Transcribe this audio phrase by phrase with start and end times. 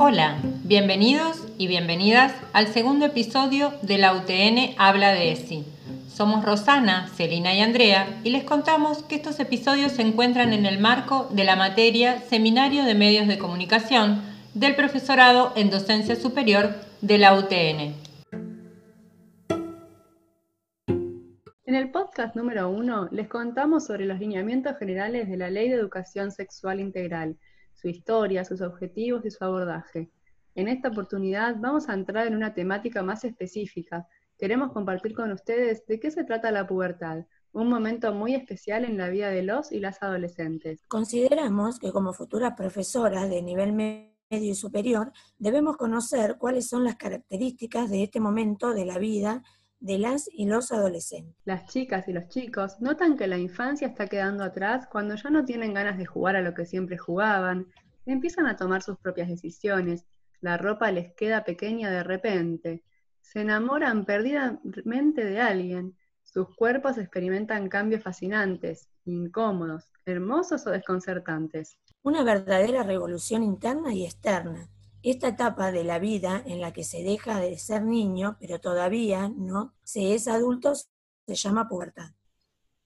[0.00, 5.64] Hola, bienvenidos y bienvenidas al segundo episodio de la UTN Habla de ESI.
[6.06, 10.78] Somos Rosana, Celina y Andrea y les contamos que estos episodios se encuentran en el
[10.78, 14.22] marco de la materia Seminario de Medios de Comunicación
[14.54, 17.94] del Profesorado en Docencia Superior de la UTN.
[21.66, 25.74] En el podcast número uno les contamos sobre los lineamientos generales de la Ley de
[25.74, 27.36] Educación Sexual Integral,
[27.80, 30.10] su historia, sus objetivos y su abordaje.
[30.56, 34.08] En esta oportunidad vamos a entrar en una temática más específica.
[34.36, 38.98] Queremos compartir con ustedes de qué se trata la pubertad, un momento muy especial en
[38.98, 40.84] la vida de los y las adolescentes.
[40.88, 46.96] Consideramos que como futuras profesoras de nivel medio y superior debemos conocer cuáles son las
[46.96, 49.44] características de este momento de la vida
[49.80, 51.36] de las y los adolescentes.
[51.44, 55.44] Las chicas y los chicos notan que la infancia está quedando atrás cuando ya no
[55.44, 57.66] tienen ganas de jugar a lo que siempre jugaban,
[58.06, 60.06] empiezan a tomar sus propias decisiones,
[60.40, 62.84] la ropa les queda pequeña de repente,
[63.20, 71.78] se enamoran perdidamente de alguien, sus cuerpos experimentan cambios fascinantes, incómodos, hermosos o desconcertantes.
[72.02, 74.68] Una verdadera revolución interna y externa
[75.02, 79.30] esta etapa de la vida en la que se deja de ser niño, pero todavía
[79.34, 82.10] no se es adulto, se llama pubertad.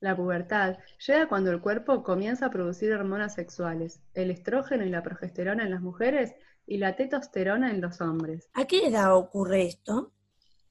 [0.00, 5.02] La pubertad llega cuando el cuerpo comienza a producir hormonas sexuales, el estrógeno y la
[5.02, 6.34] progesterona en las mujeres
[6.66, 8.50] y la testosterona en los hombres.
[8.54, 10.12] ¿A qué edad ocurre esto?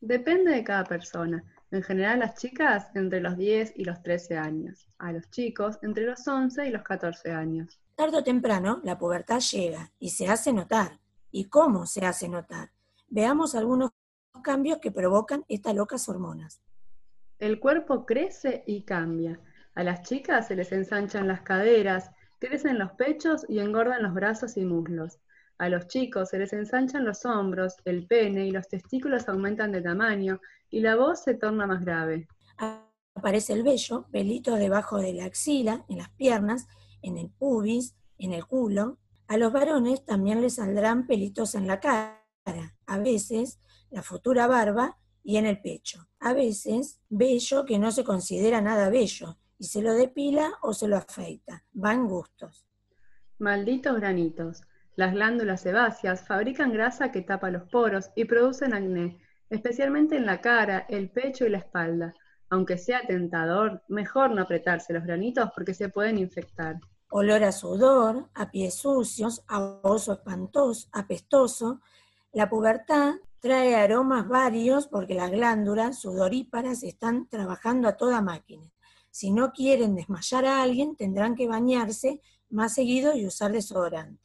[0.00, 1.44] Depende de cada persona.
[1.70, 6.06] En general las chicas entre los 10 y los 13 años, a los chicos entre
[6.06, 7.78] los 11 y los 14 años.
[7.94, 10.98] Tardo o temprano la pubertad llega y se hace notar
[11.30, 12.70] y cómo se hace notar.
[13.08, 13.90] Veamos algunos
[14.42, 16.60] cambios que provocan estas locas hormonas.
[17.38, 19.40] El cuerpo crece y cambia.
[19.74, 24.56] A las chicas se les ensanchan las caderas, crecen los pechos y engordan los brazos
[24.56, 25.18] y muslos.
[25.58, 29.82] A los chicos se les ensanchan los hombros, el pene y los testículos aumentan de
[29.82, 32.28] tamaño y la voz se torna más grave.
[33.14, 36.68] Aparece el vello, pelito debajo de la axila, en las piernas,
[37.02, 38.98] en el pubis, en el culo,
[39.28, 42.24] a los varones también les saldrán pelitos en la cara,
[42.86, 46.08] a veces la futura barba y en el pecho.
[46.18, 50.88] A veces bello que no se considera nada bello y se lo depila o se
[50.88, 51.62] lo afeita.
[51.72, 52.66] Van gustos.
[53.38, 54.62] Malditos granitos.
[54.96, 60.40] Las glándulas sebáceas fabrican grasa que tapa los poros y producen acné, especialmente en la
[60.40, 62.14] cara, el pecho y la espalda.
[62.48, 68.28] Aunque sea tentador, mejor no apretarse los granitos porque se pueden infectar olor a sudor,
[68.34, 71.80] a pies sucios, a oso espantoso, apestoso.
[72.32, 78.70] La pubertad trae aromas varios porque las glándulas sudoríparas están trabajando a toda máquina.
[79.10, 82.20] Si no quieren desmayar a alguien, tendrán que bañarse
[82.50, 84.22] más seguido y usar desodorante.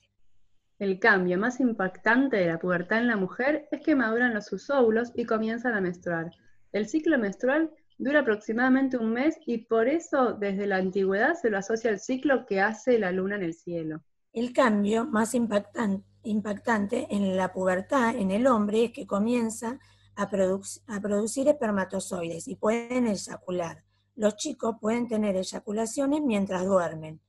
[0.80, 4.70] El cambio más impactante de la pubertad en la mujer es que maduran los sus
[4.70, 6.32] óvulos y comienzan a menstruar.
[6.72, 7.72] El ciclo menstrual
[8.04, 12.46] Dura aproximadamente un mes y por eso desde la antigüedad se lo asocia al ciclo
[12.46, 14.04] que hace la luna en el cielo.
[14.34, 19.80] El cambio más impactante en la pubertad en el hombre es que comienza
[20.18, 23.86] a, a producir espermatozoides y pueden eyacular.
[24.16, 27.22] Los chicos pueden tener eyaculaciones mientras duermen.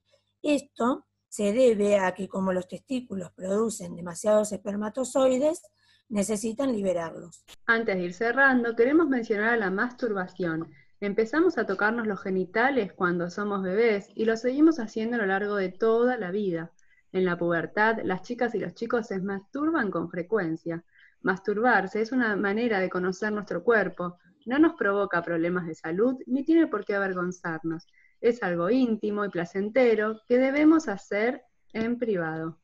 [0.43, 5.63] Esto se debe a que como los testículos producen demasiados espermatozoides,
[6.09, 7.45] necesitan liberarlos.
[7.67, 10.71] Antes de ir cerrando, queremos mencionar a la masturbación.
[11.01, 15.57] Empezamos a tocarnos los genitales cuando somos bebés y lo seguimos haciendo a lo largo
[15.57, 16.71] de toda la vida.
[17.11, 20.85] En la pubertad, las chicas y los chicos se masturban con frecuencia.
[21.21, 26.45] Masturbarse es una manera de conocer nuestro cuerpo, no nos provoca problemas de salud ni
[26.45, 27.89] tiene por qué avergonzarnos.
[28.25, 31.43] Es algo íntimo y placentero que debemos hacer
[31.75, 32.57] en privado.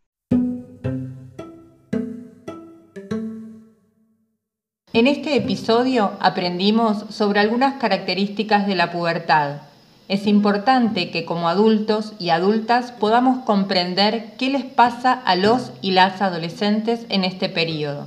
[4.94, 9.60] En este episodio aprendimos sobre algunas características de la pubertad.
[10.09, 15.91] Es importante que como adultos y adultas podamos comprender qué les pasa a los y
[15.91, 18.06] las adolescentes en este periodo,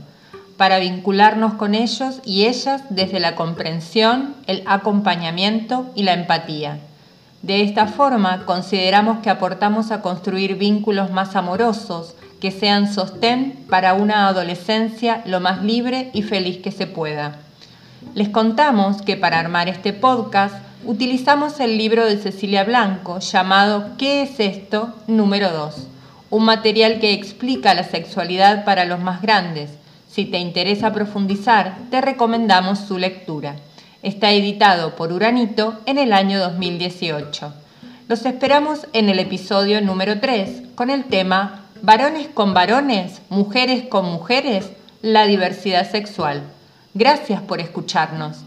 [0.58, 6.80] para vincularnos con ellos y ellas desde la comprensión, el acompañamiento y la empatía.
[7.44, 13.96] De esta forma, consideramos que aportamos a construir vínculos más amorosos, que sean sostén para
[13.96, 17.36] una adolescencia lo más libre y feliz que se pueda.
[18.16, 20.56] Les contamos que para armar este podcast
[20.86, 24.94] utilizamos el libro de Cecilia Blanco llamado ¿Qué es esto?
[25.08, 25.88] número 2,
[26.30, 29.70] un material que explica la sexualidad para los más grandes.
[30.10, 33.58] Si te interesa profundizar, te recomendamos su lectura.
[34.04, 37.54] Está editado por Uranito en el año 2018.
[38.10, 44.06] Los esperamos en el episodio número 3 con el tema varones con varones, mujeres con
[44.06, 44.72] mujeres,
[45.02, 46.44] la diversidad sexual.
[46.94, 48.44] Gracias por escucharnos.